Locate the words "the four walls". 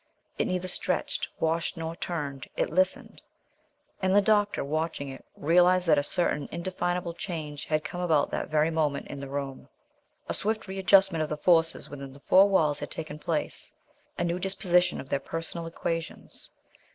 12.13-12.79